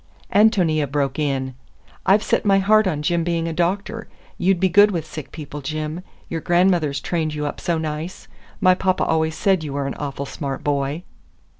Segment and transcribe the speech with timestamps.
[0.33, 1.53] Ántonia broke in.
[2.07, 4.07] "I've set my heart on Jim being a doctor.
[4.39, 6.01] You'd be good with sick people, Jim.
[6.27, 8.27] Your grandmother's trained you up so nice.
[8.59, 11.03] My papa always said you were an awful smart boy."